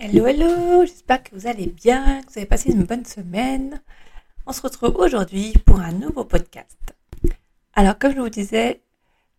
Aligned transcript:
Hello, 0.00 0.26
hello, 0.26 0.84
j'espère 0.84 1.24
que 1.24 1.34
vous 1.34 1.48
allez 1.48 1.66
bien, 1.66 2.22
que 2.22 2.30
vous 2.30 2.38
avez 2.38 2.46
passé 2.46 2.70
une 2.70 2.84
bonne 2.84 3.04
semaine. 3.04 3.82
On 4.46 4.52
se 4.52 4.62
retrouve 4.62 4.94
aujourd'hui 4.94 5.54
pour 5.66 5.80
un 5.80 5.90
nouveau 5.90 6.24
podcast. 6.24 6.78
Alors, 7.74 7.98
comme 7.98 8.14
je 8.14 8.20
vous 8.20 8.28
disais 8.28 8.80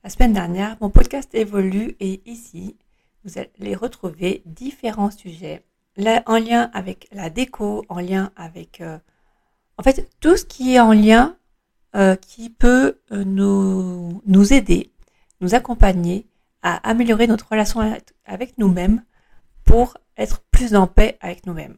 la 0.03 0.09
semaine 0.09 0.33
dernière, 0.33 0.75
mon 0.81 0.89
podcast 0.89 1.33
évolue 1.33 1.95
et 2.01 2.21
ici, 2.25 2.75
vous 3.23 3.39
allez 3.39 3.73
retrouver 3.73 4.43
différents 4.45 5.11
sujets 5.11 5.63
en 6.25 6.37
lien 6.37 6.69
avec 6.73 7.07
la 7.13 7.29
déco, 7.29 7.85
en 7.87 8.01
lien 8.01 8.33
avec, 8.35 8.81
euh, 8.81 8.97
en 9.77 9.83
fait, 9.83 10.09
tout 10.19 10.35
ce 10.35 10.43
qui 10.43 10.75
est 10.75 10.81
en 10.81 10.91
lien, 10.91 11.37
euh, 11.95 12.17
qui 12.17 12.49
peut 12.49 12.99
euh, 13.13 13.23
nous, 13.23 14.21
nous 14.25 14.53
aider, 14.53 14.91
nous 15.39 15.55
accompagner 15.55 16.27
à 16.63 16.89
améliorer 16.89 17.27
notre 17.27 17.47
relation 17.47 17.79
avec 18.25 18.57
nous-mêmes 18.57 19.03
pour 19.69 19.99
être 20.17 20.41
plus 20.49 20.73
en 20.73 20.87
paix 20.87 21.19
avec 21.21 21.45
nous-mêmes. 21.45 21.77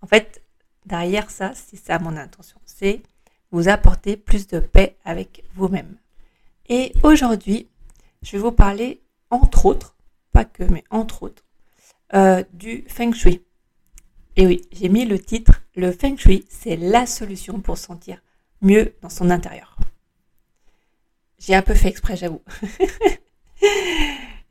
En 0.00 0.06
fait, 0.06 0.42
derrière 0.86 1.30
ça, 1.30 1.52
c'est 1.54 1.76
ça 1.76 1.98
mon 1.98 2.16
intention, 2.16 2.58
c'est 2.64 3.02
vous 3.50 3.68
apporter 3.68 4.16
plus 4.16 4.46
de 4.46 4.58
paix 4.58 4.96
avec 5.04 5.44
vous-même. 5.54 5.98
Et 6.70 6.94
aujourd'hui, 7.02 7.68
je 8.22 8.32
vais 8.32 8.38
vous 8.38 8.52
parler, 8.52 9.02
entre 9.28 9.66
autres, 9.66 9.96
pas 10.32 10.46
que, 10.46 10.62
mais 10.64 10.82
entre 10.88 11.24
autres, 11.24 11.44
euh, 12.14 12.42
du 12.54 12.86
Feng 12.88 13.12
Shui. 13.12 13.42
Et 14.36 14.46
oui, 14.46 14.62
j'ai 14.72 14.88
mis 14.88 15.04
le 15.04 15.18
titre, 15.18 15.60
le 15.76 15.92
Feng 15.92 16.16
Shui, 16.16 16.46
c'est 16.48 16.76
la 16.76 17.04
solution 17.04 17.60
pour 17.60 17.76
sentir 17.76 18.22
mieux 18.62 18.94
dans 19.02 19.10
son 19.10 19.28
intérieur. 19.28 19.76
J'ai 21.38 21.54
un 21.54 21.62
peu 21.62 21.74
fait 21.74 21.88
exprès, 21.88 22.16
j'avoue. 22.16 22.40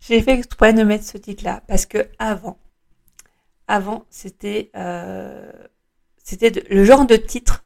j'ai 0.09 0.21
fait 0.21 0.33
exprès 0.33 0.73
de 0.73 0.83
mettre 0.83 1.05
ce 1.05 1.17
titre-là 1.17 1.61
parce 1.67 1.85
que 1.85 2.07
avant, 2.17 2.57
avant, 3.67 4.05
c'était 4.09 4.71
euh, 4.75 5.51
c'était 6.23 6.51
le 6.69 6.83
genre 6.83 7.05
de 7.05 7.15
titre 7.15 7.63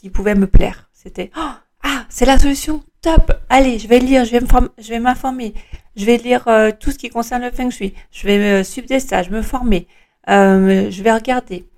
qui 0.00 0.10
pouvait 0.10 0.34
me 0.34 0.48
plaire. 0.48 0.90
C'était 0.92 1.30
oh, 1.36 1.50
ah, 1.84 2.04
c'est 2.08 2.26
la 2.26 2.38
solution, 2.38 2.82
top. 3.02 3.32
Allez, 3.48 3.78
je 3.78 3.86
vais 3.86 4.00
lire, 4.00 4.24
je 4.24 4.32
vais 4.32 4.40
je 4.78 4.88
vais 4.88 4.98
m'informer, 4.98 5.54
je 5.94 6.04
vais 6.04 6.16
lire 6.16 6.48
euh, 6.48 6.72
tout 6.78 6.90
ce 6.90 6.98
qui 6.98 7.08
concerne 7.08 7.42
le 7.42 7.52
feng 7.52 7.70
shui. 7.70 7.94
Je 8.10 8.26
vais 8.26 8.58
me 8.58 8.62
suivre 8.64 8.88
des 8.88 8.98
stages, 8.98 9.30
me 9.30 9.40
former. 9.40 9.86
Euh, 10.28 10.90
je 10.90 11.02
vais 11.04 11.12
regarder. 11.12 11.68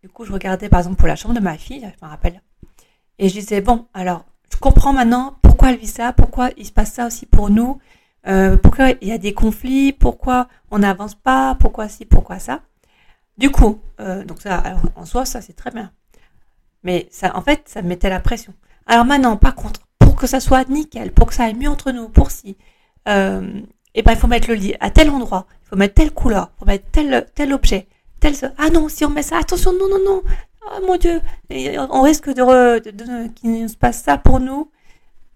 Du 0.00 0.08
coup, 0.08 0.24
je 0.24 0.32
regardais 0.32 0.68
par 0.68 0.78
exemple 0.78 0.96
pour 0.96 1.08
la 1.08 1.16
chambre 1.16 1.34
de 1.34 1.40
ma 1.40 1.58
fille, 1.58 1.80
je 1.80 2.06
me 2.06 2.08
rappelle. 2.08 2.40
Et 3.18 3.28
je 3.28 3.34
disais 3.34 3.60
bon, 3.60 3.86
alors 3.94 4.24
je 4.52 4.58
comprends 4.58 4.92
maintenant 4.92 5.36
pourquoi 5.42 5.70
elle 5.70 5.78
vit 5.78 5.88
ça, 5.88 6.12
pourquoi 6.12 6.50
il 6.56 6.64
se 6.64 6.72
passe 6.72 6.92
ça 6.92 7.06
aussi 7.08 7.26
pour 7.26 7.50
nous. 7.50 7.80
Euh, 8.28 8.56
pourquoi 8.56 8.90
il 9.00 9.08
y 9.08 9.12
a 9.12 9.18
des 9.18 9.32
conflits, 9.32 9.92
pourquoi 9.92 10.48
on 10.70 10.80
n'avance 10.80 11.14
pas, 11.14 11.56
pourquoi 11.58 11.88
ci, 11.88 12.04
pourquoi 12.04 12.38
ça? 12.38 12.60
Du 13.38 13.50
coup, 13.50 13.80
euh, 14.00 14.24
donc 14.24 14.42
ça, 14.42 14.62
en 14.96 15.06
soi, 15.06 15.24
ça 15.24 15.40
c'est 15.40 15.54
très 15.54 15.70
bien. 15.70 15.92
Mais 16.82 17.08
ça, 17.10 17.36
en 17.36 17.42
fait, 17.42 17.62
ça 17.66 17.82
me 17.82 17.88
mettait 17.88 18.10
la 18.10 18.20
pression. 18.20 18.52
Alors 18.86 19.04
maintenant, 19.04 19.36
par 19.36 19.54
contre, 19.54 19.80
pour 19.98 20.16
que 20.16 20.26
ça 20.26 20.40
soit 20.40 20.68
nickel, 20.68 21.12
pour 21.12 21.28
que 21.28 21.34
ça 21.34 21.44
aille 21.44 21.54
mieux 21.54 21.68
entre 21.68 21.90
nous, 21.90 22.08
pour 22.08 22.30
si, 22.30 22.56
euh, 23.08 23.60
eh 23.94 24.02
ben 24.02 24.12
il 24.12 24.18
faut 24.18 24.26
mettre 24.26 24.48
le 24.48 24.54
lit 24.54 24.74
à 24.80 24.90
tel 24.90 25.10
endroit, 25.10 25.46
il 25.64 25.68
faut 25.68 25.76
mettre 25.76 25.94
telle 25.94 26.12
couleur, 26.12 26.50
il 26.56 26.58
faut 26.60 26.66
mettre 26.66 26.90
tel 26.90 27.26
tel 27.34 27.52
objet, 27.52 27.88
tel 28.20 28.34
ah 28.58 28.70
non, 28.70 28.88
si 28.88 29.04
on 29.04 29.10
met 29.10 29.22
ça, 29.22 29.38
attention, 29.38 29.72
non 29.72 29.88
non 29.88 30.04
non, 30.04 30.22
oh 30.66 30.86
mon 30.86 30.96
dieu, 30.96 31.20
on 31.50 32.02
risque 32.02 32.28
de, 32.28 32.78
de, 32.90 33.28
qu'il 33.28 33.68
se 33.68 33.76
passe 33.76 34.02
ça 34.02 34.18
pour 34.18 34.40
nous. 34.40 34.70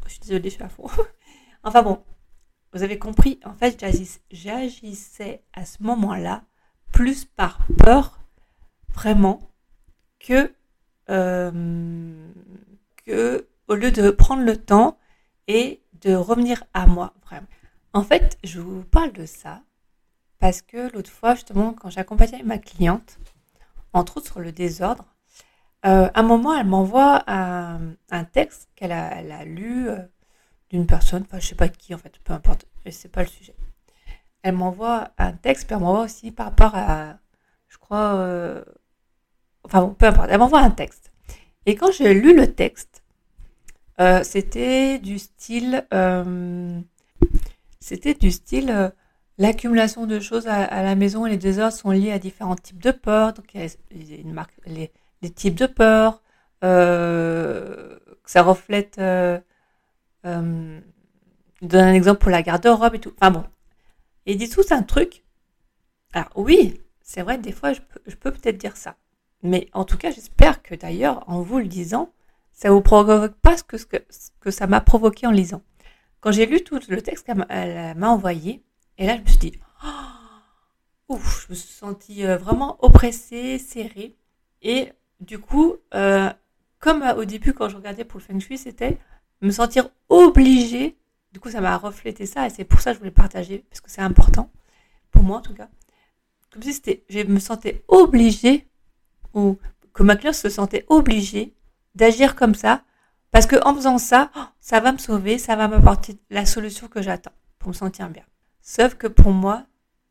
Je 0.06 0.12
suis 0.12 0.20
désolée, 0.20 0.50
je 0.50 0.54
suis 0.56 0.62
à 0.64 0.68
fond. 0.68 0.86
enfin 1.64 1.82
bon, 1.82 1.98
vous 2.72 2.82
avez 2.82 2.98
compris, 2.98 3.38
en 3.44 3.54
fait, 3.54 3.84
j'agissais 4.30 5.42
à 5.52 5.64
ce 5.64 5.82
moment-là 5.82 6.42
plus 6.90 7.24
par 7.24 7.66
peur, 7.78 8.20
vraiment, 8.88 9.40
que, 10.18 10.52
euh, 11.10 12.28
que 13.04 13.48
au 13.68 13.74
lieu 13.74 13.90
de 13.90 14.10
prendre 14.10 14.42
le 14.42 14.56
temps 14.56 14.98
et 15.48 15.82
de 16.00 16.14
revenir 16.14 16.64
à 16.74 16.86
moi, 16.86 17.14
vraiment. 17.24 17.46
En 17.92 18.02
fait, 18.02 18.38
je 18.44 18.60
vous 18.60 18.82
parle 18.84 19.12
de 19.12 19.26
ça 19.26 19.62
parce 20.38 20.62
que 20.62 20.92
l'autre 20.92 21.10
fois, 21.10 21.34
justement, 21.34 21.72
quand 21.72 21.90
j'accompagnais 21.90 22.42
ma 22.42 22.58
cliente, 22.58 23.18
entre 23.92 24.18
autres 24.18 24.32
sur 24.32 24.40
le 24.40 24.50
désordre, 24.50 25.04
euh, 25.84 26.08
à 26.14 26.20
un 26.20 26.22
moment, 26.22 26.56
elle 26.56 26.66
m'envoie 26.66 27.22
un, 27.26 28.24
texte 28.32 28.68
qu'elle 28.74 28.92
a, 28.92 29.08
a, 29.08 29.44
lu 29.44 29.88
euh, 29.88 29.98
d'une 30.72 30.86
personne, 30.86 31.22
enfin 31.22 31.38
je 31.38 31.46
sais 31.46 31.54
pas 31.54 31.68
qui 31.68 31.94
en 31.94 31.98
fait, 31.98 32.18
peu 32.24 32.32
importe, 32.32 32.66
sais 32.90 33.08
pas 33.08 33.22
le 33.22 33.28
sujet. 33.28 33.54
Elle 34.42 34.54
m'envoie 34.54 35.10
un 35.18 35.32
texte, 35.32 35.66
puis 35.66 35.74
elle 35.74 35.82
m'envoie 35.82 36.04
aussi 36.04 36.32
par 36.32 36.46
rapport 36.46 36.74
à, 36.74 37.18
je 37.68 37.78
crois, 37.78 38.14
euh, 38.14 38.64
enfin 39.64 39.94
peu 39.96 40.06
importe, 40.06 40.28
elle 40.30 40.38
m'envoie 40.38 40.60
un 40.60 40.70
texte. 40.70 41.12
Et 41.66 41.76
quand 41.76 41.92
j'ai 41.92 42.14
lu 42.14 42.34
le 42.34 42.52
texte, 42.52 43.04
euh, 44.00 44.24
c'était 44.24 44.98
du 44.98 45.18
style, 45.18 45.86
euh, 45.92 46.80
c'était 47.78 48.14
du 48.14 48.30
style, 48.30 48.92
l'accumulation 49.38 50.06
de 50.06 50.20
choses 50.20 50.48
à, 50.48 50.82
la 50.82 50.94
maison 50.94 51.26
et 51.26 51.30
les 51.30 51.36
désordres 51.36 51.76
sont 51.76 51.90
liés 51.90 52.12
à 52.12 52.18
différents 52.18 52.56
types 52.56 52.82
de 52.82 52.92
peurs. 52.92 53.34
Donc 53.34 53.54
il 53.54 53.60
y 53.60 54.14
a 54.14 54.16
une 54.16 54.42
les 55.20 55.30
types 55.30 55.54
de 55.54 55.66
peurs, 55.66 56.22
ça 56.62 58.42
reflète 58.42 58.98
euh, 60.24 60.80
donne 61.62 61.84
un 61.84 61.94
exemple 61.94 62.20
pour 62.20 62.30
la 62.30 62.42
garde-robe 62.42 62.94
et 62.94 63.00
tout. 63.00 63.12
Enfin 63.20 63.30
bon. 63.30 63.44
Il 64.26 64.36
dit 64.36 64.48
tout 64.48 64.62
un 64.70 64.82
truc. 64.82 65.24
Alors 66.12 66.30
oui, 66.36 66.80
c'est 67.02 67.22
vrai, 67.22 67.38
des 67.38 67.52
fois, 67.52 67.72
je 67.72 67.80
peux, 68.16 68.30
peut-être 68.30 68.58
dire 68.58 68.76
ça. 68.76 68.96
Mais 69.42 69.68
en 69.72 69.84
tout 69.84 69.96
cas, 69.96 70.10
j'espère 70.10 70.62
que 70.62 70.74
d'ailleurs, 70.74 71.24
en 71.28 71.42
vous 71.42 71.58
le 71.58 71.66
disant, 71.66 72.12
ça 72.52 72.70
vous 72.70 72.80
provoque 72.80 73.34
pas 73.34 73.56
ce 73.56 73.64
que, 73.64 74.50
ça 74.50 74.66
m'a 74.66 74.80
provoqué 74.80 75.26
en 75.26 75.32
lisant. 75.32 75.62
Quand 76.20 76.30
j'ai 76.30 76.46
lu 76.46 76.62
tout 76.62 76.78
le 76.88 77.02
texte 77.02 77.26
qu'elle 77.26 77.44
m'a 77.96 78.08
envoyé, 78.08 78.62
et 78.98 79.06
là, 79.06 79.16
je 79.16 79.22
me 79.22 79.26
suis 79.26 79.38
dit, 79.38 79.52
oh, 79.84 81.14
ouf, 81.14 81.46
je 81.46 81.52
me 81.52 81.54
suis 81.56 81.72
sentie 81.72 82.24
euh, 82.24 82.36
vraiment 82.36 82.76
oppressée, 82.84 83.58
serrée. 83.58 84.16
Et 84.60 84.92
du 85.18 85.38
coup, 85.40 85.76
euh, 85.94 86.30
comme 86.78 87.02
au 87.16 87.24
début, 87.24 87.52
quand 87.52 87.68
je 87.68 87.76
regardais 87.76 88.04
pour 88.04 88.20
le 88.20 88.24
Feng 88.24 88.38
Shui, 88.38 88.58
c'était 88.58 88.98
me 89.42 89.50
sentir 89.50 89.88
obligée. 90.08 90.96
Du 91.32 91.40
coup, 91.40 91.50
ça 91.50 91.60
m'a 91.60 91.76
reflété 91.76 92.26
ça 92.26 92.46
et 92.46 92.50
c'est 92.50 92.64
pour 92.64 92.80
ça 92.80 92.90
que 92.90 92.94
je 92.94 92.98
voulais 93.00 93.10
partager 93.10 93.64
parce 93.70 93.80
que 93.80 93.90
c'est 93.90 94.00
important 94.00 94.50
pour 95.10 95.22
moi 95.22 95.38
en 95.38 95.42
tout 95.42 95.54
cas. 95.54 95.68
Comme 96.50 96.62
si 96.62 96.74
c'était, 96.74 97.04
je 97.08 97.20
me 97.20 97.38
sentais 97.38 97.84
obligée 97.88 98.68
ou 99.34 99.58
que 99.92 100.02
ma 100.02 100.16
cliente 100.16 100.34
se 100.34 100.48
sentait 100.48 100.84
obligée 100.88 101.54
d'agir 101.94 102.36
comme 102.36 102.54
ça 102.54 102.82
parce 103.30 103.46
que 103.46 103.56
en 103.66 103.74
faisant 103.74 103.98
ça, 103.98 104.30
oh, 104.36 104.40
ça 104.60 104.80
va 104.80 104.92
me 104.92 104.98
sauver, 104.98 105.38
ça 105.38 105.56
va 105.56 105.68
m'apporter 105.68 106.18
la 106.30 106.44
solution 106.44 106.88
que 106.88 107.00
j'attends 107.00 107.32
pour 107.58 107.68
me 107.68 107.74
sentir 107.74 108.10
bien. 108.10 108.24
Sauf 108.60 108.94
que 108.94 109.06
pour 109.06 109.32
moi, 109.32 109.64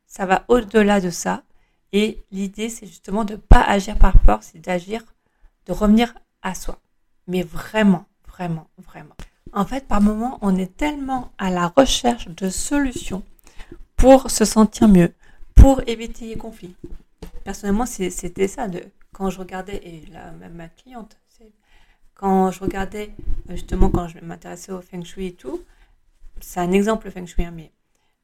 ça 0.06 0.26
va 0.26 0.44
au-delà 0.48 1.00
de 1.00 1.10
ça 1.10 1.44
et 1.92 2.22
l'idée 2.32 2.68
c'est 2.68 2.86
justement 2.86 3.24
de 3.24 3.36
pas 3.36 3.62
agir 3.62 3.96
par 3.96 4.18
peur, 4.18 4.42
c'est 4.42 4.58
d'agir, 4.58 5.02
de 5.66 5.72
revenir 5.72 6.14
à 6.42 6.54
soi. 6.54 6.80
Mais 7.28 7.42
vraiment, 7.42 8.06
vraiment, 8.32 8.66
vraiment. 8.78 9.14
En 9.52 9.64
fait, 9.64 9.86
par 9.86 10.00
moments, 10.00 10.38
on 10.40 10.56
est 10.56 10.76
tellement 10.76 11.32
à 11.38 11.50
la 11.50 11.68
recherche 11.68 12.28
de 12.28 12.48
solutions 12.48 13.22
pour 13.96 14.30
se 14.30 14.44
sentir 14.44 14.88
mieux, 14.88 15.12
pour 15.54 15.82
éviter 15.86 16.26
les 16.26 16.36
conflits. 16.36 16.74
Personnellement, 17.44 17.86
c'était 17.86 18.48
ça. 18.48 18.68
De, 18.68 18.82
quand 19.12 19.28
je 19.30 19.38
regardais, 19.38 19.76
et 19.76 20.06
là, 20.12 20.32
même 20.32 20.54
ma 20.54 20.68
cliente, 20.68 21.16
quand 22.14 22.50
je 22.50 22.60
regardais, 22.60 23.10
justement, 23.48 23.90
quand 23.90 24.08
je 24.08 24.18
m'intéressais 24.22 24.72
au 24.72 24.80
feng 24.80 25.04
shui 25.04 25.26
et 25.26 25.34
tout, 25.34 25.60
c'est 26.40 26.60
un 26.60 26.72
exemple 26.72 27.06
le 27.06 27.10
feng 27.10 27.26
shui, 27.26 27.44
hein, 27.44 27.52
mais 27.54 27.72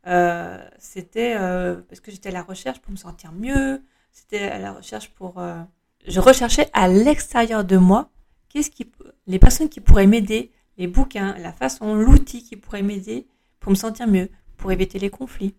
euh, 0.06 0.58
c'était 0.78 1.36
euh, 1.36 1.76
parce 1.88 2.00
que 2.00 2.10
j'étais 2.10 2.28
à 2.28 2.32
la 2.32 2.42
recherche 2.42 2.78
pour 2.80 2.92
me 2.92 2.96
sentir 2.96 3.32
mieux, 3.32 3.82
c'était 4.12 4.44
à 4.44 4.58
la 4.58 4.72
recherche 4.72 5.10
pour... 5.10 5.38
Euh, 5.38 5.60
je 6.06 6.20
recherchais 6.20 6.70
à 6.72 6.88
l'extérieur 6.88 7.64
de 7.64 7.76
moi 7.76 8.08
qu'est-ce 8.48 8.70
qui, 8.70 8.90
les 9.28 9.38
personnes 9.38 9.68
qui 9.68 9.80
pourraient 9.80 10.06
m'aider, 10.06 10.50
les 10.78 10.86
bouquins, 10.86 11.36
la 11.38 11.52
façon, 11.52 11.94
l'outil 11.94 12.42
qui 12.42 12.56
pourrait 12.56 12.82
m'aider 12.82 13.28
pour 13.60 13.70
me 13.70 13.76
sentir 13.76 14.08
mieux, 14.08 14.30
pour 14.56 14.72
éviter 14.72 14.98
les 14.98 15.10
conflits. 15.10 15.54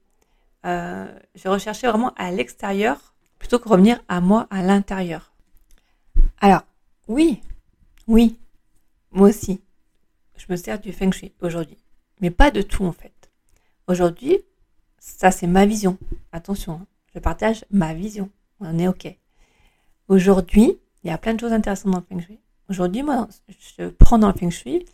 Euh, 0.66 1.08
je 1.36 1.48
recherchais 1.48 1.88
vraiment 1.88 2.14
à 2.16 2.32
l'extérieur 2.32 3.14
plutôt 3.38 3.60
que 3.60 3.70
revenir 3.70 4.04
à 4.08 4.20
moi 4.20 4.48
à 4.50 4.62
l'intérieur. 4.62 5.34
Alors, 6.42 6.64
oui, 7.08 7.42
oui, 8.08 8.38
moi 9.12 9.30
aussi, 9.30 9.62
je 10.36 10.46
me 10.50 10.56
sers 10.56 10.80
du 10.80 10.92
feng 10.92 11.12
shui 11.12 11.34
aujourd'hui, 11.42 11.78
mais 12.22 12.32
pas 12.32 12.52
de 12.52 12.62
tout 12.62 12.84
en 12.84 12.92
fait. 12.92 13.32
Aujourd'hui, 13.88 14.40
ça 14.98 15.32
c'est 15.32 15.48
ma 15.48 15.66
vision. 15.66 15.98
Attention, 16.32 16.74
hein, 16.74 16.88
je 17.14 17.20
partage 17.20 17.66
ma 17.72 17.94
vision. 17.94 18.30
On 18.60 18.78
est 18.80 18.88
ok. 18.88 19.16
Aujourd'hui, 20.08 20.80
il 21.04 21.10
y 21.10 21.14
a 21.14 21.18
plein 21.18 21.34
de 21.34 21.40
choses 21.40 21.54
intéressantes 21.54 21.92
dans 21.92 22.00
le 22.00 22.06
feng 22.06 22.20
shui. 22.20 22.40
Aujourd'hui, 22.70 23.02
moi, 23.02 23.28
je 23.48 23.88
prends 23.90 24.20
dans 24.20 24.28
le 24.28 24.34
feng 24.34 24.52
shui 24.52 24.86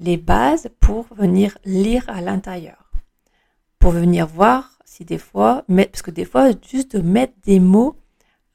les 0.00 0.18
bases 0.18 0.68
pour 0.80 1.06
venir 1.14 1.56
lire 1.64 2.04
à 2.08 2.20
l'intérieur, 2.20 2.90
pour 3.78 3.92
venir 3.92 4.26
voir 4.26 4.78
si 4.84 5.06
des 5.06 5.16
fois, 5.16 5.64
parce 5.68 6.02
que 6.02 6.10
des 6.10 6.26
fois, 6.26 6.50
juste 6.68 6.96
de 6.96 7.02
mettre 7.02 7.32
des 7.44 7.58
mots, 7.58 7.96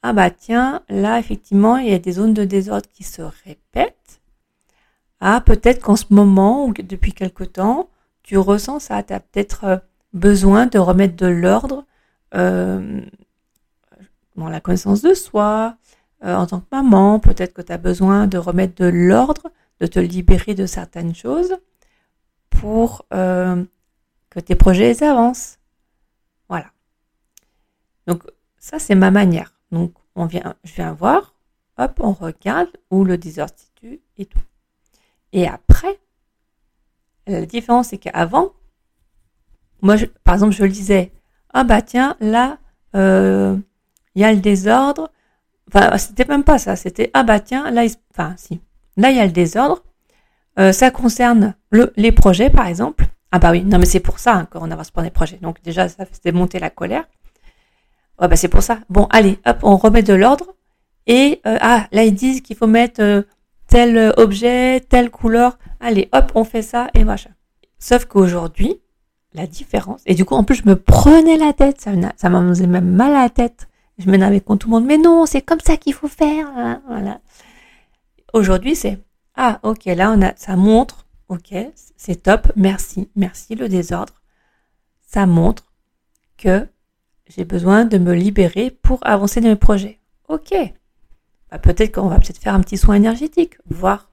ah 0.04 0.12
bah 0.12 0.30
tiens, 0.30 0.82
là 0.88 1.18
effectivement, 1.18 1.76
il 1.76 1.90
y 1.90 1.94
a 1.94 1.98
des 1.98 2.12
zones 2.12 2.34
de 2.34 2.44
désordre 2.44 2.88
qui 2.92 3.02
se 3.02 3.22
répètent. 3.22 4.20
Ah, 5.20 5.40
peut-être 5.44 5.80
qu'en 5.80 5.96
ce 5.96 6.06
moment 6.10 6.66
ou 6.66 6.72
depuis 6.72 7.12
quelque 7.12 7.44
temps, 7.44 7.88
tu 8.22 8.38
ressens 8.38 8.78
ça, 8.80 9.02
tu 9.02 9.12
as 9.12 9.20
peut-être 9.20 9.64
euh, 9.64 9.76
besoin 10.12 10.66
de 10.66 10.78
remettre 10.78 11.16
de 11.16 11.26
l'ordre 11.26 11.84
euh, 12.34 13.00
dans 14.36 14.48
la 14.48 14.60
connaissance 14.60 15.02
de 15.02 15.14
soi, 15.14 15.76
euh, 16.24 16.36
en 16.36 16.46
tant 16.46 16.60
que 16.60 16.66
maman, 16.70 17.18
peut-être 17.18 17.52
que 17.52 17.62
tu 17.62 17.72
as 17.72 17.78
besoin 17.78 18.26
de 18.26 18.38
remettre 18.38 18.74
de 18.76 18.86
l'ordre, 18.86 19.50
de 19.80 19.86
te 19.86 19.98
libérer 19.98 20.54
de 20.54 20.66
certaines 20.66 21.14
choses 21.14 21.56
pour 22.50 23.04
euh, 23.12 23.64
que 24.30 24.38
tes 24.38 24.54
projets 24.54 25.02
avancent. 25.02 25.58
Voilà. 26.48 26.70
Donc 28.06 28.22
ça 28.58 28.78
c'est 28.78 28.94
ma 28.94 29.10
manière. 29.10 29.52
Donc 29.72 29.94
on 30.14 30.26
vient, 30.26 30.54
je 30.64 30.74
viens 30.74 30.92
voir, 30.92 31.34
hop, 31.78 31.98
on 32.00 32.12
regarde 32.12 32.70
où 32.90 33.04
le 33.04 33.18
désordre 33.18 33.54
situe 33.56 34.00
et 34.16 34.26
tout. 34.26 34.42
Et 35.32 35.48
après, 35.48 35.98
la 37.26 37.46
différence 37.46 37.88
c'est 37.88 37.98
qu'avant, 37.98 38.52
moi 39.80 39.96
par 40.22 40.34
exemple 40.34 40.54
je 40.54 40.64
lisais, 40.64 41.12
ah 41.52 41.64
bah 41.64 41.82
tiens 41.82 42.16
là 42.20 42.58
euh, 42.94 43.56
il 44.14 44.22
y 44.22 44.24
a 44.24 44.32
le 44.32 44.40
désordre. 44.40 45.10
Enfin 45.74 45.96
c'était 45.96 46.26
même 46.26 46.44
pas 46.44 46.58
ça, 46.58 46.76
c'était 46.76 47.10
ah 47.14 47.22
bah 47.22 47.40
tiens 47.40 47.70
là 47.70 47.84
il, 47.84 47.92
enfin 48.12 48.34
si 48.36 48.60
là 48.96 49.10
il 49.10 49.16
y 49.16 49.20
a 49.20 49.26
le 49.26 49.32
désordre. 49.32 49.82
Euh, 50.58 50.72
ça 50.72 50.90
concerne 50.90 51.54
le, 51.70 51.92
les 51.96 52.12
projets 52.12 52.50
par 52.50 52.66
exemple. 52.66 53.06
Ah 53.30 53.38
bah 53.38 53.50
oui, 53.50 53.64
non 53.64 53.78
mais 53.78 53.86
c'est 53.86 54.00
pour 54.00 54.18
ça 54.18 54.34
hein, 54.34 54.48
qu'on 54.50 54.70
avance 54.70 54.90
pour 54.90 55.02
des 55.02 55.10
projets. 55.10 55.38
Donc 55.40 55.62
déjà, 55.62 55.88
ça 55.88 56.04
fait 56.04 56.32
monter 56.32 56.58
la 56.58 56.68
colère. 56.68 57.04
Ouais, 58.20 58.28
bah 58.28 58.36
c'est 58.36 58.48
pour 58.48 58.62
ça. 58.62 58.80
Bon, 58.90 59.06
allez, 59.10 59.38
hop, 59.46 59.58
on 59.62 59.76
remet 59.78 60.02
de 60.02 60.12
l'ordre. 60.12 60.54
Et 61.06 61.40
euh, 61.46 61.56
ah, 61.60 61.86
là 61.92 62.04
ils 62.04 62.14
disent 62.14 62.42
qu'il 62.42 62.56
faut 62.56 62.66
mettre 62.66 63.02
euh, 63.02 63.22
tel 63.68 64.12
objet, 64.18 64.80
telle 64.80 65.10
couleur. 65.10 65.58
Allez, 65.80 66.10
hop, 66.12 66.32
on 66.34 66.44
fait 66.44 66.62
ça 66.62 66.88
et 66.92 67.04
machin. 67.04 67.30
Sauf 67.78 68.04
qu'aujourd'hui, 68.04 68.80
la 69.34 69.46
différence. 69.46 70.02
Et 70.06 70.14
du 70.14 70.24
coup, 70.24 70.34
en 70.34 70.44
plus, 70.44 70.56
je 70.56 70.68
me 70.68 70.76
prenais 70.76 71.38
la 71.38 71.52
tête. 71.52 71.80
Ça, 71.80 71.92
ça 72.16 72.28
m'a 72.28 72.46
faisait 72.48 72.66
même 72.66 72.90
mal 72.90 73.14
à 73.14 73.22
la 73.22 73.30
tête. 73.30 73.68
Je 73.98 74.10
m'énervais 74.10 74.40
contre 74.40 74.66
tout 74.66 74.68
le 74.68 74.72
monde. 74.72 74.86
Mais 74.86 74.98
non, 74.98 75.26
c'est 75.26 75.42
comme 75.42 75.60
ça 75.60 75.76
qu'il 75.76 75.94
faut 75.94 76.08
faire. 76.08 76.48
Hein, 76.56 76.82
voilà. 76.88 77.20
Aujourd'hui, 78.32 78.74
c'est 78.74 78.98
ah, 79.34 79.60
ok, 79.62 79.86
là 79.86 80.12
on 80.14 80.20
a, 80.22 80.34
ça 80.36 80.56
montre 80.56 81.06
Ok, 81.32 81.54
c'est 81.96 82.24
top, 82.24 82.52
merci, 82.56 83.08
merci 83.16 83.54
le 83.54 83.66
désordre. 83.66 84.12
Ça 85.00 85.24
montre 85.24 85.72
que 86.36 86.68
j'ai 87.26 87.46
besoin 87.46 87.86
de 87.86 87.96
me 87.96 88.12
libérer 88.12 88.70
pour 88.70 88.98
avancer 89.00 89.40
dans 89.40 89.48
mes 89.48 89.56
projets. 89.56 89.98
Ok, 90.28 90.54
bah, 91.50 91.58
peut-être 91.58 91.94
qu'on 91.94 92.08
va 92.08 92.18
peut-être 92.18 92.36
faire 92.36 92.54
un 92.54 92.60
petit 92.60 92.76
soin 92.76 92.96
énergétique, 92.96 93.56
voir 93.66 94.10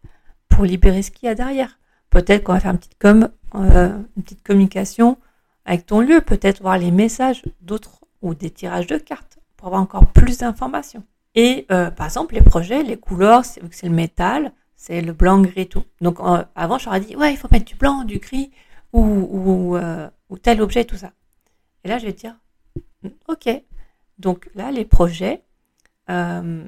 pour 0.48 0.64
libérer 0.64 1.02
ce 1.02 1.12
qu'il 1.12 1.28
y 1.28 1.30
a 1.30 1.36
derrière. 1.36 1.78
Peut-être 2.10 2.46
qu'on 2.46 2.54
va 2.54 2.62
faire 2.62 2.72
une 2.72 2.78
petite, 2.78 3.04
euh, 3.04 4.00
une 4.16 4.24
petite 4.24 4.44
communication 4.44 5.18
avec 5.66 5.86
ton 5.86 6.00
lieu, 6.00 6.22
peut-être 6.22 6.62
voir 6.62 6.78
les 6.78 6.92
messages 6.92 7.44
d'autres 7.60 8.00
ou 8.22 8.34
des 8.34 8.50
tirages 8.50 8.88
de 8.88 8.98
cartes 8.98 9.29
pour 9.60 9.68
avoir 9.68 9.82
encore 9.82 10.08
plus 10.08 10.38
d'informations. 10.38 11.04
Et 11.36 11.66
euh, 11.70 11.92
par 11.92 12.08
exemple, 12.08 12.34
les 12.34 12.42
projets, 12.42 12.82
les 12.82 12.96
couleurs, 12.96 13.44
c'est 13.44 13.88
le 13.88 13.94
métal, 13.94 14.54
c'est 14.78 15.02
le 15.02 15.12
blanc, 15.12 15.42
gris, 15.42 15.68
tout. 15.68 15.84
Donc 16.00 16.20
avant, 16.56 16.78
j'aurais 16.78 17.02
dit, 17.02 17.16
ouais, 17.18 17.34
il 17.34 17.38
faut 17.38 17.50
mettre 17.52 17.66
du 17.66 17.76
blanc, 17.76 18.06
du 18.06 18.20
gris, 18.20 18.52
ou, 18.94 19.04
ou, 19.04 19.76
euh, 19.76 20.10
tel 20.42 20.62
objet, 20.62 20.86
tout 20.86 20.96
ça. 20.96 21.12
Et 21.84 21.90
là, 21.90 21.98
je 21.98 22.06
vais 22.06 22.14
dire, 22.14 22.36
ok. 23.28 23.50
Donc 24.18 24.50
là, 24.56 24.72
les 24.72 24.86
projets, 24.86 25.44
euh, 26.10 26.64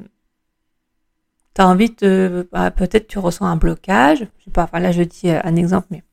tu 1.56 1.62
as 1.62 1.68
envie 1.68 1.92
de, 1.92 2.50
bah, 2.52 2.72
peut-être 2.72 3.08
tu 3.08 3.20
ressens 3.20 3.46
un 3.46 3.56
blocage, 3.56 4.28
je 4.40 4.46
sais 4.46 4.52
pas, 4.52 4.64
enfin 4.64 4.80
là 4.80 4.92
je 4.92 5.04
dis 5.04 5.30
euh, 5.30 5.40
un 5.44 5.56
exemple, 5.56 5.88
mais 5.92 6.04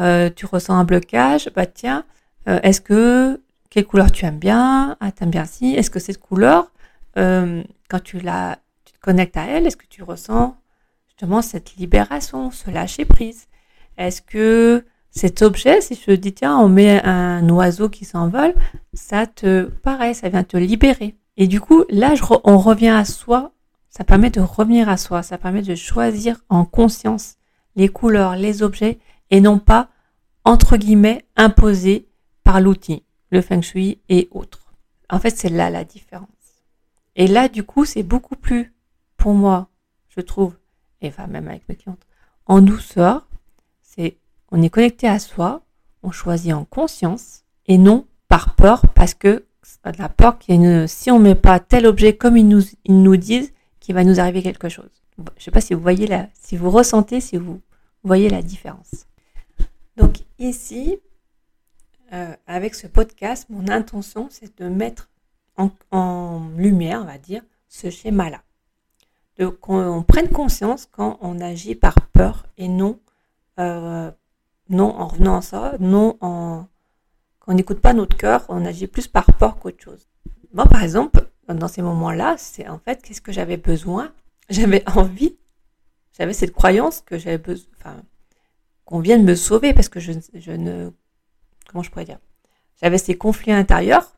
euh, 0.00 0.30
tu 0.34 0.46
ressens 0.46 0.74
un 0.74 0.84
blocage, 0.84 1.50
bah 1.54 1.66
tiens, 1.66 2.04
euh, 2.48 2.58
est-ce 2.62 2.80
que, 2.80 3.40
quelle 3.70 3.86
couleur 3.86 4.10
tu 4.10 4.24
aimes 4.24 4.38
bien? 4.38 4.96
Ah, 5.00 5.12
t'aimes 5.12 5.30
bien 5.30 5.44
si, 5.44 5.74
est-ce 5.74 5.90
que 5.90 5.98
cette 5.98 6.18
couleur, 6.18 6.70
quand 7.14 8.02
tu 8.04 8.20
la, 8.20 8.58
tu 8.84 8.92
te 8.92 8.98
connectes 9.00 9.36
à 9.36 9.44
elle, 9.46 9.66
est-ce 9.66 9.76
que 9.76 9.86
tu 9.88 10.02
ressens 10.02 10.56
justement 11.06 11.42
cette 11.42 11.76
libération, 11.76 12.50
ce 12.50 12.70
lâcher 12.70 13.04
prise 13.04 13.46
Est-ce 13.96 14.22
que 14.22 14.84
cet 15.10 15.40
objet, 15.40 15.80
si 15.80 15.94
je 15.94 16.04
te 16.04 16.10
dis 16.10 16.34
tiens, 16.34 16.58
on 16.58 16.68
met 16.68 17.02
un 17.02 17.48
oiseau 17.48 17.88
qui 17.88 18.04
s'envole, 18.04 18.54
ça 18.92 19.26
te 19.26 19.64
paraît, 19.64 20.12
ça 20.12 20.28
vient 20.28 20.44
te 20.44 20.58
libérer. 20.58 21.16
Et 21.38 21.46
du 21.46 21.58
coup, 21.60 21.84
là, 21.88 22.14
on 22.44 22.58
revient 22.58 22.88
à 22.88 23.04
soi. 23.06 23.52
Ça 23.88 24.04
permet 24.04 24.28
de 24.28 24.40
revenir 24.40 24.90
à 24.90 24.98
soi. 24.98 25.22
Ça 25.22 25.38
permet 25.38 25.62
de 25.62 25.74
choisir 25.74 26.36
en 26.50 26.66
conscience 26.66 27.36
les 27.76 27.88
couleurs, 27.88 28.36
les 28.36 28.62
objets, 28.62 28.98
et 29.30 29.40
non 29.40 29.58
pas 29.58 29.88
entre 30.44 30.76
guillemets 30.76 31.24
imposés 31.36 32.06
par 32.44 32.60
l'outil, 32.60 33.02
le 33.36 33.42
feng 33.42 33.62
shui 33.62 33.98
et 34.08 34.28
autres. 34.32 34.72
En 35.08 35.20
fait, 35.20 35.36
c'est 35.36 35.48
là 35.48 35.70
la 35.70 35.84
différence. 35.84 36.28
Et 37.14 37.28
là, 37.28 37.48
du 37.48 37.62
coup, 37.62 37.84
c'est 37.84 38.02
beaucoup 38.02 38.36
plus, 38.36 38.74
pour 39.16 39.32
moi, 39.34 39.68
je 40.08 40.20
trouve, 40.20 40.54
et 41.00 41.08
enfin 41.08 41.26
même 41.26 41.48
avec 41.48 41.68
mes 41.68 41.76
clientes, 41.76 42.04
en 42.46 42.60
douceur. 42.60 43.28
C'est 43.82 44.16
on 44.50 44.62
est 44.62 44.70
connecté 44.70 45.08
à 45.08 45.18
soi, 45.18 45.62
on 46.02 46.10
choisit 46.10 46.52
en 46.52 46.64
conscience 46.64 47.42
et 47.66 47.78
non 47.78 48.06
par 48.28 48.54
peur 48.54 48.82
parce 48.94 49.14
que 49.14 49.44
la 49.98 50.08
peur 50.08 50.38
qu'il 50.38 50.60
y 50.60 50.66
a 50.66 50.86
si 50.86 51.10
on 51.10 51.18
met 51.18 51.34
pas 51.34 51.60
tel 51.60 51.86
objet 51.86 52.16
comme 52.16 52.36
ils 52.36 52.46
nous, 52.46 52.62
ils 52.84 53.02
nous 53.02 53.16
disent 53.16 53.52
qu'il 53.80 53.94
va 53.94 54.04
nous 54.04 54.20
arriver 54.20 54.42
quelque 54.42 54.68
chose. 54.68 54.90
Je 55.38 55.44
sais 55.44 55.50
pas 55.50 55.60
si 55.60 55.74
vous 55.74 55.80
voyez 55.80 56.06
la, 56.06 56.28
si 56.34 56.56
vous 56.56 56.70
ressentez, 56.70 57.20
si 57.20 57.36
vous 57.36 57.60
voyez 58.04 58.28
la 58.28 58.42
différence. 58.42 59.06
Donc 59.96 60.18
ici, 60.38 60.98
euh, 62.16 62.34
avec 62.46 62.74
ce 62.74 62.86
podcast, 62.86 63.46
mon 63.50 63.68
intention, 63.68 64.28
c'est 64.30 64.58
de 64.58 64.68
mettre 64.68 65.10
en, 65.56 66.50
lumière, 66.56 67.00
on 67.02 67.06
va 67.06 67.18
dire, 67.18 67.42
ce 67.68 67.90
schéma-là 67.90 68.42
qu'on 69.60 70.02
prenne 70.02 70.30
conscience 70.30 70.88
quand 70.90 71.18
on 71.20 71.40
agit 71.40 71.74
par 71.74 71.94
peur 72.12 72.46
et 72.56 72.68
non, 72.68 72.98
euh, 73.60 74.10
non 74.70 74.98
en 74.98 75.08
revenant 75.08 75.36
à 75.36 75.42
ça, 75.42 75.74
non 75.78 76.16
quand 76.18 76.68
on 77.46 77.54
n'écoute 77.54 77.80
pas 77.80 77.92
notre 77.92 78.16
cœur, 78.16 78.44
on 78.48 78.64
agit 78.64 78.86
plus 78.86 79.08
par 79.08 79.26
peur 79.34 79.58
qu'autre 79.58 79.82
chose. 79.82 80.08
Moi, 80.52 80.66
par 80.66 80.82
exemple, 80.82 81.28
dans 81.48 81.68
ces 81.68 81.82
moments-là, 81.82 82.36
c'est 82.38 82.66
en 82.66 82.78
fait 82.78 83.02
qu'est-ce 83.02 83.20
que 83.20 83.32
j'avais 83.32 83.56
besoin? 83.56 84.12
J'avais 84.48 84.82
envie, 84.88 85.36
j'avais 86.16 86.32
cette 86.32 86.52
croyance 86.52 87.02
que 87.02 87.18
j'avais 87.18 87.38
besoin, 87.38 87.68
enfin, 87.78 87.96
qu'on 88.84 89.00
vienne 89.00 89.24
me 89.24 89.34
sauver 89.34 89.74
parce 89.74 89.88
que 89.88 90.00
je 90.00 90.12
ne, 90.52 90.90
comment 91.76 91.82
je 91.82 91.90
pourrais 91.90 92.06
dire 92.06 92.18
J'avais 92.80 92.98
ces 92.98 93.16
conflits 93.16 93.52
intérieurs 93.52 94.16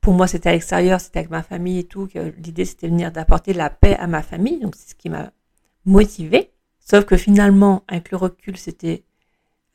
pour 0.00 0.14
moi, 0.14 0.26
c'était 0.26 0.50
à 0.50 0.52
l'extérieur, 0.52 1.00
c'était 1.00 1.20
avec 1.20 1.30
ma 1.30 1.42
famille 1.42 1.78
et 1.78 1.84
tout. 1.84 2.08
L'idée, 2.38 2.64
c'était 2.64 2.88
venir 2.88 3.12
d'apporter 3.12 3.52
la 3.52 3.70
paix 3.70 3.96
à 3.96 4.06
ma 4.06 4.22
famille. 4.22 4.58
Donc, 4.58 4.74
c'est 4.76 4.90
ce 4.90 4.94
qui 4.94 5.08
m'a 5.08 5.32
motivée. 5.84 6.50
Sauf 6.78 7.04
que 7.04 7.16
finalement, 7.16 7.84
avec 7.88 8.10
le 8.10 8.16
recul, 8.16 8.56
c'était 8.56 9.04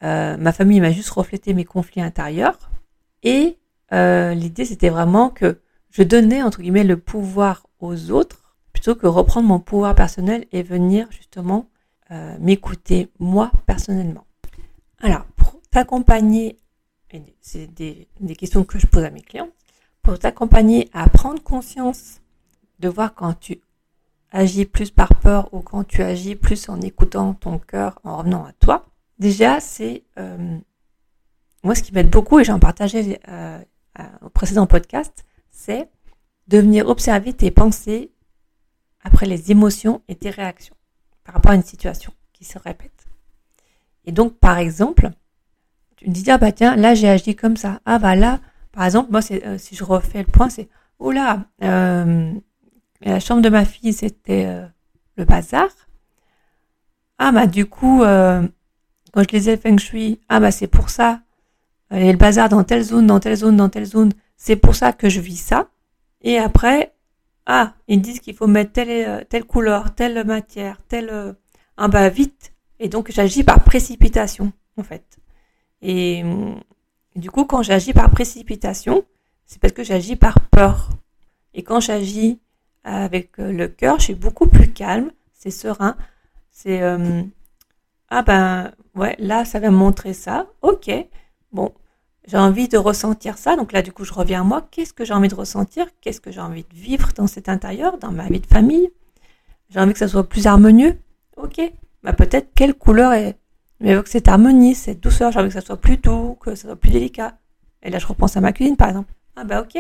euh, 0.04 0.38
ma 0.38 0.52
famille 0.52 0.80
m'a 0.82 0.92
juste 0.92 1.10
reflété 1.10 1.54
mes 1.54 1.66
conflits 1.66 2.02
intérieurs. 2.02 2.70
Et 3.24 3.58
euh, 3.94 4.34
l'idée, 4.34 4.66
c'était 4.66 4.90
vraiment 4.90 5.30
que 5.30 5.60
je 5.90 6.04
donnais 6.04 6.44
entre 6.44 6.62
guillemets 6.62 6.84
le 6.84 6.98
pouvoir 6.98 7.66
aux 7.80 8.12
autres 8.12 8.56
plutôt 8.74 8.94
que 8.94 9.08
reprendre 9.08 9.48
mon 9.48 9.60
pouvoir 9.60 9.96
personnel 9.96 10.46
et 10.52 10.62
venir 10.62 11.08
justement 11.10 11.70
euh, 12.12 12.38
m'écouter 12.40 13.10
moi 13.18 13.52
personnellement. 13.66 14.26
Alors, 15.02 15.26
pour 15.36 15.60
t'accompagner, 15.72 16.60
c'est 17.42 17.68
des, 17.68 18.08
des 18.20 18.36
questions 18.36 18.64
que 18.64 18.80
je 18.80 18.88
pose 18.88 19.04
à 19.04 19.10
mes 19.10 19.22
clients 19.22 19.50
pour 20.02 20.20
t'accompagner 20.20 20.90
à 20.94 21.10
prendre 21.10 21.42
conscience 21.42 22.22
de 22.80 22.90
voir 22.90 23.14
quand 23.14 23.34
tu 23.34 23.62
agis 24.32 24.66
plus 24.66 24.92
par 24.92 25.16
peur 25.16 25.54
ou 25.54 25.62
quand 25.62 25.84
tu 25.84 26.02
agis 26.02 26.36
plus 26.36 26.70
en 26.70 26.80
écoutant 26.82 27.34
ton 27.34 27.60
cœur, 27.60 28.00
en 28.04 28.18
revenant 28.18 28.46
à 28.46 28.54
toi. 28.54 28.86
Déjà, 29.20 29.60
c'est 29.60 30.04
euh, 30.20 30.58
moi 31.64 31.76
ce 31.76 31.84
qui 31.84 31.94
m'aide 31.94 32.10
beaucoup 32.10 32.40
et 32.40 32.44
j'en 32.44 32.60
partageais 32.60 33.20
euh, 33.30 33.60
au 34.22 34.30
précédent 34.30 34.68
podcast, 34.68 35.26
c'est 35.50 35.90
de 36.48 36.60
venir 36.60 36.88
observer 36.88 37.34
tes 37.34 37.52
pensées 37.52 38.12
après 39.02 39.26
les 39.26 39.52
émotions 39.52 40.02
et 40.08 40.16
tes 40.16 40.30
réactions 40.30 40.76
par 41.24 41.36
rapport 41.36 41.52
à 41.52 41.56
une 41.56 41.64
situation 41.64 42.14
qui 42.34 42.46
se 42.46 42.60
répète. 42.60 43.08
Et 44.06 44.12
donc, 44.12 44.38
par 44.38 44.58
exemple, 44.58 45.10
tu 45.98 46.08
me 46.10 46.14
dis, 46.14 46.30
ah 46.32 46.38
bah 46.38 46.52
tiens, 46.52 46.76
là 46.76 46.96
j'ai 46.96 47.10
agi 47.10 47.36
comme 47.36 47.58
ça. 47.58 47.82
Ah 47.86 48.00
bah 48.00 48.16
là, 48.16 48.40
par 48.72 48.86
exemple, 48.86 49.12
moi, 49.12 49.22
euh, 49.32 49.58
si 49.58 49.76
je 49.76 49.84
refais 49.84 50.20
le 50.20 50.26
point, 50.26 50.50
c'est 50.50 50.70
oh 51.00 51.12
là, 51.12 51.46
euh, 51.64 52.32
la 53.02 53.20
chambre 53.20 53.42
de 53.42 53.50
ma 53.50 53.66
fille, 53.66 53.94
c'était 53.94 54.46
euh, 54.48 54.66
le 55.18 55.26
bazar. 55.26 55.70
Ah 57.20 57.32
bah 57.32 57.48
du 57.48 57.66
coup, 57.66 58.00
quand 58.02 59.24
je 59.24 59.36
lisais 59.36 59.58
Feng 59.58 59.78
Shui, 59.78 60.20
ah 60.30 60.40
bah 60.40 60.52
c'est 60.52 60.68
pour 60.68 60.90
ça 60.90 61.22
a 61.90 62.00
le 62.00 62.18
bazar 62.18 62.50
dans 62.50 62.64
telle 62.64 62.84
zone, 62.84 63.08
dans 63.08 63.20
telle 63.20 63.36
zone, 63.36 63.58
dans 63.58 63.70
telle 63.70 63.86
zone, 63.86 64.12
c'est 64.36 64.56
pour 64.56 64.76
ça 64.76 64.94
que 64.94 65.10
je 65.10 65.20
vis 65.20 65.38
ça. 65.38 65.70
Et 66.22 66.38
après, 66.38 66.94
ah, 67.46 67.74
ils 67.88 68.02
disent 68.02 68.20
qu'il 68.20 68.36
faut 68.36 68.48
mettre 68.48 68.74
telle, 68.74 68.90
euh, 68.90 69.24
telle 69.24 69.46
couleur, 69.46 69.96
telle 69.96 70.26
matière, 70.26 70.78
telle... 70.88 71.10
Euh, 71.10 71.34
ah 71.78 71.88
bah 71.88 72.10
vite. 72.10 72.54
Et 72.80 72.90
donc 72.90 73.12
j'agis 73.12 73.44
par 73.44 73.64
précipitation, 73.64 74.52
en 74.78 74.84
fait. 74.84 75.20
Et, 75.82 76.24
du 77.16 77.32
coup, 77.32 77.46
quand 77.46 77.64
j'agis 77.64 77.94
par 77.94 78.10
précipitation, 78.12 79.04
c'est 79.46 79.60
parce 79.60 79.74
que 79.74 79.84
j'agis 79.84 80.16
par 80.16 80.40
peur. 80.50 80.90
Et 81.54 81.64
quand 81.64 81.80
j'agis 81.80 82.40
avec 82.84 83.40
euh, 83.40 83.52
le 83.52 83.68
cœur, 83.68 84.00
je 84.00 84.06
suis 84.06 84.16
beaucoup 84.16 84.48
plus 84.48 84.72
calme, 84.72 85.12
c'est 85.34 85.52
serein, 85.52 85.96
c'est 86.52 86.82
ah 88.10 88.22
ben 88.22 88.72
ouais, 88.96 89.16
là 89.20 89.46
ça 89.46 89.60
va 89.60 89.70
me 89.70 89.76
montrer 89.78 90.14
ça. 90.14 90.48
OK. 90.62 90.90
Bon, 91.52 91.74
j'ai 92.28 92.38
envie 92.38 92.68
de 92.68 92.78
ressentir 92.78 93.38
ça. 93.38 93.56
Donc 93.56 93.72
là, 93.72 93.82
du 93.82 93.92
coup, 93.92 94.04
je 94.04 94.14
reviens 94.14 94.42
à 94.42 94.44
moi. 94.44 94.68
Qu'est-ce 94.72 94.94
que 94.94 95.06
j'ai 95.06 95.14
envie 95.14 95.28
de 95.28 95.36
ressentir 95.36 95.88
Qu'est-ce 96.02 96.22
que 96.22 96.32
j'ai 96.32 96.42
envie 96.42 96.64
de 96.64 96.76
vivre 96.76 97.10
dans 97.16 97.28
cet 97.28 97.50
intérieur, 97.50 97.98
dans 97.98 98.12
ma 98.12 98.28
vie 98.28 98.40
de 98.40 98.46
famille? 98.48 98.92
J'ai 99.70 99.80
envie 99.80 99.94
que 99.94 100.00
ça 100.00 100.08
soit 100.08 100.28
plus 100.28 100.48
harmonieux? 100.48 100.98
Ok. 101.36 101.60
Bah 102.04 102.14
peut-être 102.14 102.50
quelle 102.56 102.74
couleur 102.74 103.14
est 103.14 103.38
m'évoque 103.80 104.08
cette 104.08 104.28
harmonie, 104.28 104.76
cette 104.76 105.00
douceur. 105.00 105.32
J'ai 105.32 105.40
envie 105.40 105.50
que 105.50 105.54
ça 105.54 105.62
soit 105.62 105.78
plus 105.78 105.98
doux, 105.98 106.36
que 106.36 106.56
ça 106.56 106.68
soit 106.68 106.76
plus 106.76 106.92
délicat. 106.92 107.38
Et 107.84 107.90
là, 107.90 108.00
je 108.00 108.08
repense 108.08 108.38
à 108.38 108.42
ma 108.42 108.54
cuisine, 108.54 108.78
par 108.78 108.90
exemple. 108.90 109.14
Ah 109.36 109.44
bah 109.44 109.62
ok. 109.62 109.78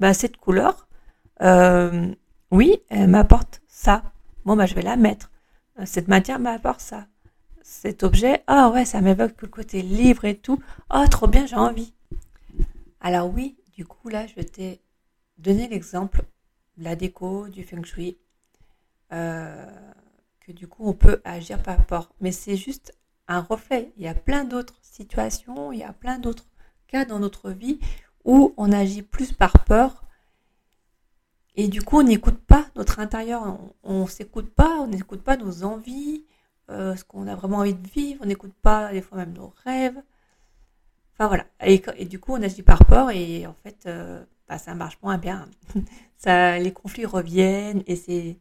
Bah 0.00 0.14
cette 0.14 0.36
couleur, 0.36 0.88
euh, 1.42 2.12
oui, 2.50 2.80
elle 2.88 3.08
m'apporte 3.08 3.62
ça. 3.68 4.02
Bon 4.44 4.56
bah 4.56 4.66
je 4.66 4.74
vais 4.74 4.82
la 4.82 4.96
mettre. 4.96 5.30
Euh, 5.78 5.82
cette 5.86 6.08
matière 6.08 6.38
m'apporte 6.38 6.80
ça 6.80 7.06
cet 7.64 8.02
objet, 8.02 8.44
ah 8.46 8.70
ouais, 8.70 8.84
ça 8.84 9.00
m'évoque 9.00 9.40
le 9.40 9.48
côté 9.48 9.80
libre 9.80 10.26
et 10.26 10.36
tout. 10.36 10.62
Oh, 10.94 11.04
trop 11.10 11.26
bien, 11.26 11.46
j'ai 11.46 11.56
envie. 11.56 11.94
Alors 13.00 13.32
oui, 13.32 13.56
du 13.74 13.86
coup, 13.86 14.10
là, 14.10 14.26
je 14.26 14.42
t'ai 14.42 14.82
donné 15.38 15.66
l'exemple 15.66 16.22
de 16.76 16.84
la 16.84 16.94
déco, 16.94 17.48
du 17.48 17.64
feng 17.64 17.82
shui, 17.82 18.18
euh, 19.12 19.66
que 20.40 20.52
du 20.52 20.68
coup, 20.68 20.86
on 20.86 20.92
peut 20.92 21.22
agir 21.24 21.62
par 21.62 21.78
rapport. 21.78 22.10
Mais 22.20 22.32
c'est 22.32 22.56
juste 22.56 22.94
un 23.28 23.40
reflet. 23.40 23.92
Il 23.96 24.04
y 24.04 24.08
a 24.08 24.14
plein 24.14 24.44
d'autres 24.44 24.78
situations, 24.82 25.72
il 25.72 25.80
y 25.80 25.84
a 25.84 25.92
plein 25.92 26.18
d'autres 26.18 26.46
cas 26.86 27.04
dans 27.04 27.18
notre 27.18 27.50
vie 27.50 27.80
où 28.24 28.54
on 28.56 28.72
agit 28.72 29.02
plus 29.02 29.32
par 29.32 29.64
peur. 29.64 30.04
Et 31.56 31.68
du 31.68 31.82
coup, 31.82 31.98
on 31.98 32.02
n'écoute 32.02 32.38
pas 32.38 32.66
notre 32.74 32.98
intérieur, 32.98 33.58
on 33.82 34.02
ne 34.02 34.08
s'écoute 34.08 34.52
pas, 34.54 34.80
on 34.80 34.88
n'écoute 34.88 35.22
pas 35.22 35.36
nos 35.36 35.62
envies, 35.62 36.24
euh, 36.70 36.96
ce 36.96 37.04
qu'on 37.04 37.26
a 37.26 37.34
vraiment 37.34 37.58
envie 37.58 37.74
de 37.74 37.88
vivre, 37.88 38.20
on 38.22 38.26
n'écoute 38.26 38.54
pas 38.62 38.92
des 38.92 39.02
fois 39.02 39.18
même 39.18 39.32
nos 39.32 39.52
rêves. 39.64 40.00
Enfin 41.12 41.28
voilà. 41.28 41.46
Et, 41.60 42.06
du 42.06 42.18
coup, 42.18 42.32
on 42.32 42.42
agit 42.42 42.62
par 42.62 42.84
peur 42.84 43.10
et 43.10 43.46
en 43.46 43.54
fait, 43.62 43.84
euh, 43.86 44.24
bah, 44.48 44.58
ça 44.58 44.74
marche 44.74 44.98
moins 45.02 45.18
bien. 45.18 45.48
les 46.26 46.72
conflits 46.72 47.06
reviennent 47.06 47.82
et 47.86 47.96
c'est 47.96 48.38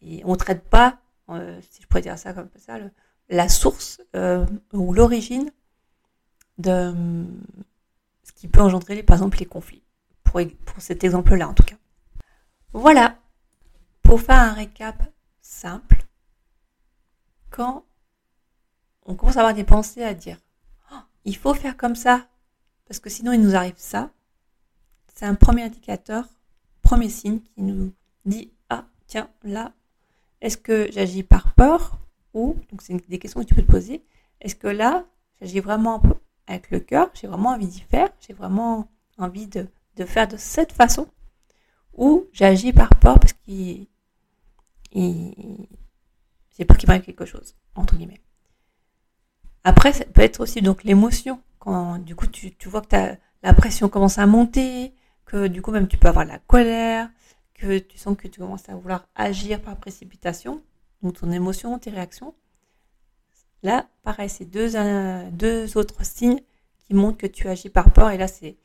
et 0.00 0.22
on 0.24 0.36
traite 0.36 0.62
pas, 0.68 0.98
euh, 1.28 1.60
si 1.70 1.82
je 1.82 1.86
pourrais 1.88 2.02
dire 2.02 2.18
ça 2.18 2.32
comme 2.32 2.48
ça, 2.56 2.78
la 3.28 3.48
source 3.48 4.00
ou 4.72 4.92
l'origine 4.92 5.50
de 6.58 6.92
ce 8.22 8.32
qui 8.32 8.48
peut 8.48 8.60
engendrer, 8.60 9.02
par 9.02 9.16
exemple, 9.16 9.38
les 9.38 9.46
conflits. 9.46 9.82
Pour, 10.24 10.40
pour 10.66 10.82
cet 10.82 11.04
exemple-là, 11.04 11.48
en 11.48 11.54
tout 11.54 11.62
cas. 11.62 11.76
Voilà. 12.72 13.18
Pour 14.02 14.20
faire 14.20 14.40
un 14.40 14.52
récap 14.52 15.02
simple, 15.40 16.04
quand 17.50 17.84
on 19.06 19.14
commence 19.14 19.36
à 19.36 19.40
avoir 19.40 19.54
des 19.54 19.64
pensées 19.64 20.02
à 20.02 20.14
dire 20.14 20.38
oh, 20.92 20.98
il 21.24 21.36
faut 21.36 21.54
faire 21.54 21.76
comme 21.76 21.96
ça, 21.96 22.26
parce 22.86 23.00
que 23.00 23.10
sinon 23.10 23.32
il 23.32 23.40
nous 23.40 23.54
arrive 23.54 23.74
ça, 23.76 24.10
c'est 25.14 25.24
un 25.26 25.34
premier 25.34 25.62
indicateur, 25.62 26.26
premier 26.82 27.08
signe 27.08 27.40
qui 27.40 27.62
nous 27.62 27.92
dit 28.24 28.52
ah 28.68 28.84
tiens 29.06 29.30
là, 29.42 29.72
est-ce 30.40 30.58
que 30.58 30.88
j'agis 30.92 31.22
par 31.22 31.54
peur 31.54 31.98
donc 32.46 32.82
c'est 32.82 32.94
des 33.08 33.18
questions 33.18 33.40
que 33.40 33.46
tu 33.46 33.54
peux 33.54 33.62
te 33.62 33.70
poser. 33.70 34.04
Est-ce 34.40 34.54
que 34.54 34.68
là 34.68 35.06
j'agis 35.40 35.60
vraiment 35.60 36.02
avec 36.46 36.70
le 36.70 36.80
cœur, 36.80 37.10
j'ai 37.14 37.26
vraiment 37.26 37.50
envie 37.50 37.66
d'y 37.66 37.80
faire, 37.80 38.08
j'ai 38.26 38.32
vraiment 38.32 38.88
envie 39.18 39.46
de, 39.46 39.66
faire 40.06 40.28
de 40.28 40.36
cette 40.36 40.72
façon 40.72 41.08
ou 41.94 42.26
j'agis 42.32 42.72
par 42.72 42.88
peur 42.90 43.18
parce 43.18 43.32
qu'il 43.32 43.86
j'ai 44.94 46.64
peur 46.64 46.76
qu'il 46.76 46.88
m'arrive 46.88 47.04
quelque 47.04 47.26
chose, 47.26 47.54
entre 47.74 47.96
guillemets. 47.96 48.20
Après, 49.64 49.92
ça 49.92 50.04
peut 50.04 50.22
être 50.22 50.40
aussi 50.40 50.62
donc 50.62 50.84
l'émotion. 50.84 51.40
Quand 51.58 51.98
du 51.98 52.14
coup 52.14 52.26
tu, 52.26 52.54
vois 52.66 52.80
que 52.82 53.16
la 53.42 53.52
pression 53.54 53.88
commence 53.88 54.18
à 54.18 54.26
monter, 54.26 54.94
que 55.26 55.48
du 55.48 55.60
coup 55.60 55.72
même 55.72 55.88
tu 55.88 55.98
peux 55.98 56.08
avoir 56.08 56.24
la 56.24 56.38
colère, 56.38 57.10
que 57.54 57.78
tu 57.78 57.98
sens 57.98 58.16
que 58.16 58.28
tu 58.28 58.40
commences 58.40 58.68
à 58.68 58.76
vouloir 58.76 59.06
agir 59.14 59.60
par 59.60 59.76
précipitation, 59.76 60.62
donc 61.02 61.18
ton 61.20 61.30
émotion, 61.30 61.78
tes 61.78 61.90
réactions. 61.90 62.34
Là, 63.62 63.88
pareil, 64.02 64.28
c'est 64.28 64.44
deux, 64.44 64.70
deux 65.32 65.76
autres 65.76 66.04
signes 66.04 66.40
qui 66.86 66.94
montrent 66.94 67.18
que 67.18 67.26
tu 67.26 67.48
agis 67.48 67.70
par 67.70 67.92
peur. 67.92 68.10
Et 68.10 68.18
là, 68.18 68.28
c'est 68.28 68.56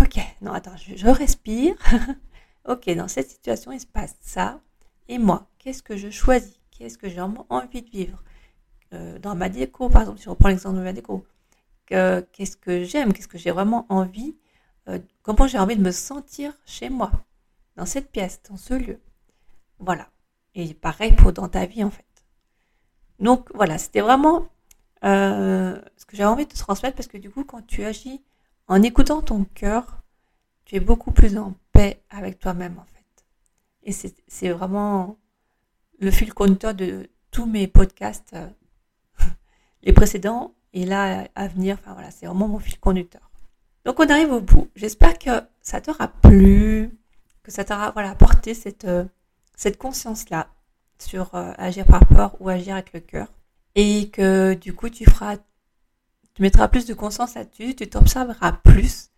OK, 0.00 0.18
non, 0.42 0.52
attends, 0.52 0.76
je, 0.76 0.96
je 0.96 1.06
respire. 1.08 1.74
OK, 2.68 2.88
dans 2.94 3.08
cette 3.08 3.30
situation, 3.30 3.72
il 3.72 3.80
se 3.80 3.86
passe 3.86 4.16
ça. 4.20 4.60
Et 5.08 5.18
moi, 5.18 5.48
qu'est-ce 5.58 5.82
que 5.82 5.96
je 5.96 6.10
choisis? 6.10 6.58
Qu'est-ce 6.70 6.98
que 6.98 7.08
j'ai 7.08 7.20
envie 7.20 7.82
de 7.82 7.90
vivre? 7.90 8.22
Euh, 8.92 9.18
Dans 9.18 9.34
ma 9.34 9.48
déco, 9.48 9.88
par 9.88 10.02
exemple, 10.02 10.18
si 10.20 10.28
on 10.28 10.32
reprend 10.32 10.48
l'exemple 10.48 10.76
de 10.78 10.82
ma 10.82 10.92
déco, 10.92 11.24
qu'est-ce 11.86 12.56
que 12.56 12.84
j'aime? 12.84 13.12
Qu'est-ce 13.12 13.28
que 13.28 13.38
j'ai 13.38 13.50
vraiment 13.50 13.86
envie? 13.88 14.36
Euh, 14.88 14.98
Comment 15.22 15.46
j'ai 15.46 15.58
envie 15.58 15.76
de 15.76 15.82
me 15.82 15.90
sentir 15.92 16.52
chez 16.66 16.90
moi, 16.90 17.10
dans 17.76 17.86
cette 17.86 18.10
pièce, 18.10 18.40
dans 18.48 18.56
ce 18.56 18.74
lieu? 18.74 19.00
Voilà. 19.78 20.08
Et 20.56 20.72
pareil 20.72 21.12
pour 21.12 21.32
dans 21.32 21.48
ta 21.48 21.66
vie, 21.66 21.84
en 21.84 21.90
fait. 21.90 22.04
Donc, 23.20 23.48
voilà, 23.54 23.76
c'était 23.76 24.00
vraiment 24.00 24.48
euh, 25.04 25.78
ce 25.96 26.06
que 26.06 26.16
j'avais 26.16 26.30
envie 26.30 26.46
de 26.46 26.50
te 26.50 26.58
transmettre 26.58 26.96
parce 26.96 27.08
que 27.08 27.18
du 27.18 27.30
coup, 27.30 27.44
quand 27.44 27.64
tu 27.66 27.84
agis 27.84 28.24
en 28.66 28.82
écoutant 28.82 29.20
ton 29.20 29.44
cœur, 29.44 30.02
tu 30.64 30.74
es 30.76 30.80
beaucoup 30.80 31.12
plus 31.12 31.36
en 31.36 31.54
paix 31.72 32.02
avec 32.08 32.38
toi-même, 32.38 32.78
en 32.78 32.84
fait. 32.84 32.96
Et 33.84 33.92
c'est 34.26 34.48
vraiment 34.48 35.18
le 36.00 36.10
fil 36.10 36.32
conducteur 36.32 36.74
de 36.74 37.10
tous 37.30 37.46
mes 37.46 37.68
podcasts, 37.68 38.32
euh, 38.32 38.48
les 39.82 39.92
précédents 39.92 40.54
et 40.72 40.86
là 40.86 41.28
à 41.34 41.48
venir. 41.48 41.76
Enfin 41.80 41.92
voilà, 41.92 42.10
c'est 42.10 42.26
vraiment 42.26 42.48
mon 42.48 42.58
fil 42.58 42.80
conducteur. 42.80 43.30
Donc 43.84 44.00
on 44.00 44.08
arrive 44.08 44.32
au 44.32 44.40
bout. 44.40 44.70
J'espère 44.74 45.18
que 45.18 45.42
ça 45.60 45.82
t'aura 45.82 46.08
plu, 46.08 46.98
que 47.42 47.52
ça 47.52 47.64
t'aura 47.64 47.90
voilà 47.90 48.10
apporté 48.10 48.54
cette 48.54 48.86
euh, 48.86 49.04
cette 49.56 49.78
conscience 49.78 50.30
là 50.30 50.48
sur 50.98 51.34
euh, 51.34 51.52
agir 51.58 51.84
par 51.86 52.06
peur 52.06 52.36
ou 52.40 52.48
agir 52.48 52.74
avec 52.74 52.92
le 52.92 53.00
cœur 53.00 53.28
et 53.74 54.10
que 54.10 54.54
du 54.54 54.74
coup 54.74 54.88
tu 54.88 55.04
feras 55.04 55.36
tu 56.36 56.42
mettras 56.42 56.68
plus 56.68 56.84
de 56.84 56.92
conscience 56.92 57.34
là-dessus, 57.34 57.74
tu 57.74 57.88
t'observeras 57.88 58.52
plus 58.52 59.08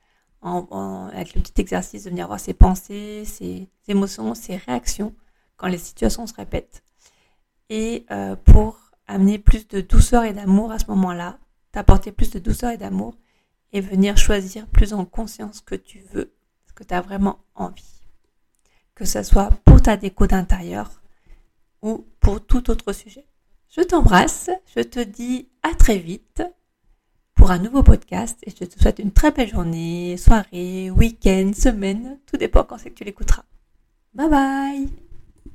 en, 0.41 1.09
avec 1.13 1.35
le 1.35 1.43
petit 1.43 1.61
exercice 1.61 2.05
de 2.05 2.11
venir 2.11 2.29
voir 2.29 2.39
ses 2.39 2.55
pensées, 2.55 3.25
ses 3.25 3.69
émotions, 3.89 4.37
ses 4.37 4.57
réactions 4.57 5.13
quand 5.57 5.67
les 5.67 5.79
situations 5.79 6.29
se 6.29 6.35
répètent. 6.35 6.85
Et 7.71 8.07
euh, 8.13 8.37
pour 8.37 8.79
amener 9.09 9.41
plus 9.41 9.67
de 9.67 9.81
douceur 9.81 10.23
et 10.23 10.33
d'amour 10.33 10.71
à 10.71 10.79
ce 10.79 10.87
moment-là, 10.87 11.39
t'apporter 11.73 12.13
plus 12.13 12.31
de 12.31 12.39
douceur 12.39 12.71
et 12.71 12.77
d'amour 12.77 13.15
et 13.73 13.81
venir 13.81 14.17
choisir 14.17 14.69
plus 14.69 14.93
en 14.93 15.05
conscience 15.05 15.57
ce 15.57 15.63
que 15.63 15.75
tu 15.75 16.01
veux, 16.13 16.33
ce 16.69 16.73
que 16.73 16.85
tu 16.85 16.95
as 16.95 17.01
vraiment 17.01 17.41
envie. 17.57 18.01
Que 18.95 19.05
ce 19.05 19.25
soit 19.25 19.51
ta 19.89 19.97
déco 19.97 20.27
d'intérieur 20.27 21.01
ou 21.81 22.05
pour 22.21 22.45
tout 22.45 22.71
autre 22.71 22.93
sujet. 22.93 23.25
Je 23.71 23.81
t'embrasse, 23.81 24.51
je 24.77 24.83
te 24.83 25.01
dis 25.01 25.49
à 25.63 25.75
très 25.75 25.97
vite 25.97 26.43
pour 27.35 27.51
un 27.51 27.59
nouveau 27.59 27.83
podcast 27.83 28.39
et 28.43 28.51
je 28.51 28.67
te 28.67 28.79
souhaite 28.79 28.99
une 28.99 29.13
très 29.13 29.31
belle 29.31 29.49
journée, 29.49 30.19
soirée, 30.19 30.91
week-end, 30.91 31.53
semaine, 31.57 32.19
tout 32.27 32.37
dépend 32.37 32.65
quand 32.65 32.77
c'est 32.77 32.91
que 32.91 32.97
tu 32.97 33.05
l'écouteras. 33.05 33.45
Bye 34.13 34.29
bye 34.29 35.08